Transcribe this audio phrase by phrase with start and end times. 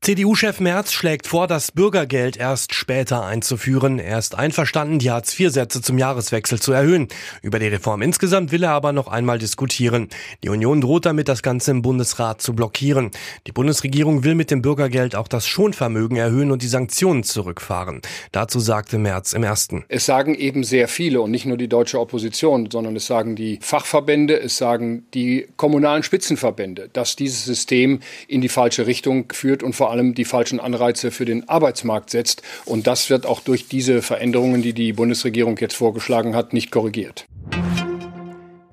[0.00, 3.98] CDU-Chef Merz schlägt vor, das Bürgergeld erst später einzuführen.
[3.98, 7.08] Er ist einverstanden, die Hartz-IV-Sätze zum Jahreswechsel zu erhöhen.
[7.42, 10.08] Über die Reform insgesamt will er aber noch einmal diskutieren.
[10.44, 13.10] Die Union droht damit, das Ganze im Bundesrat zu blockieren.
[13.46, 18.00] Die Bundesregierung will mit dem Bürgergeld auch das Schonvermögen erhöhen und die Sanktionen zurückfahren.
[18.32, 19.84] Dazu sagte Merz im ersten.
[19.88, 23.58] Es sagen eben sehr viele und nicht nur die deutsche Opposition, sondern es sagen die
[23.60, 29.74] Fachverbände, es sagen die kommunalen Spitzenverbände, dass dieses System in die falsche Richtung führt und
[29.74, 32.42] vor vor allem die falschen Anreize für den Arbeitsmarkt setzt.
[32.66, 37.26] Und das wird auch durch diese Veränderungen, die die Bundesregierung jetzt vorgeschlagen hat, nicht korrigiert.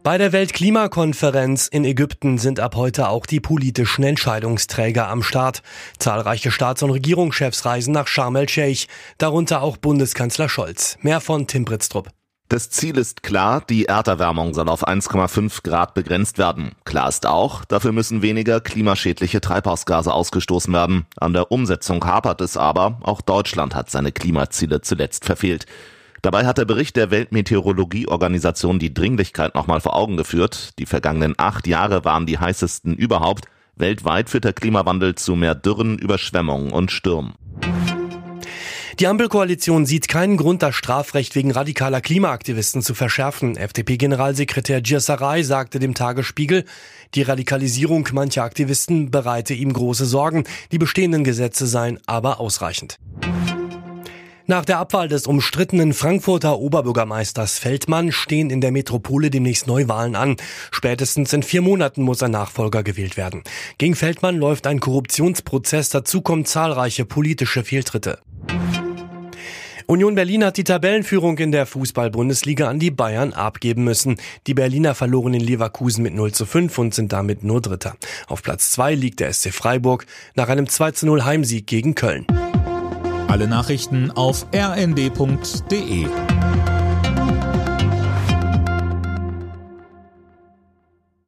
[0.04, 5.62] Bei der Weltklimakonferenz in Ägypten sind ab heute auch die politischen Entscheidungsträger am Start.
[6.00, 10.98] Zahlreiche Staats- und Regierungschefs reisen nach Sharm el-Sheikh, darunter auch Bundeskanzler Scholz.
[11.02, 12.10] Mehr von Tim Britztrup.
[12.48, 16.74] Das Ziel ist klar, die Erderwärmung soll auf 1,5 Grad begrenzt werden.
[16.85, 21.07] Klar ist auch, dafür müssen weniger klimaschädliche Treibhausgase ausgestoßen werden.
[21.18, 25.66] An der Umsetzung hapert es aber, auch Deutschland hat seine Klimaziele zuletzt verfehlt.
[26.21, 30.77] Dabei hat der Bericht der Weltmeteorologieorganisation die Dringlichkeit nochmal vor Augen geführt.
[30.77, 33.46] Die vergangenen acht Jahre waren die heißesten überhaupt.
[33.76, 37.34] Weltweit führt der Klimawandel zu mehr Dürren, Überschwemmungen und Stürmen.
[38.99, 43.57] Die Ampelkoalition sieht keinen Grund, das Strafrecht wegen radikaler Klimaaktivisten zu verschärfen.
[43.57, 46.63] FDP-Generalsekretär Giersaray sagte dem Tagesspiegel,
[47.13, 50.46] die Radikalisierung mancher Aktivisten bereite ihm große Sorgen.
[50.71, 52.98] Die bestehenden Gesetze seien aber ausreichend.
[54.48, 60.38] Nach der Abwahl des umstrittenen Frankfurter Oberbürgermeisters Feldmann stehen in der Metropole demnächst Neuwahlen an.
[60.71, 63.43] Spätestens in vier Monaten muss ein Nachfolger gewählt werden.
[63.77, 68.19] Gegen Feldmann läuft ein Korruptionsprozess, dazu kommen zahlreiche politische Fehltritte.
[69.88, 74.18] Union Berlin hat die Tabellenführung in der Fußball-Bundesliga an die Bayern abgeben müssen.
[74.47, 77.95] Die Berliner verloren in Leverkusen mit 0 zu 5 und sind damit nur Dritter.
[78.28, 82.25] Auf Platz 2 liegt der SC Freiburg nach einem 2 zu 0 Heimsieg gegen Köln.
[83.28, 86.07] Alle Nachrichten auf rnd.de